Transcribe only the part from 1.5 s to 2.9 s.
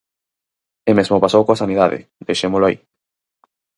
sanidade, deixémolo aí.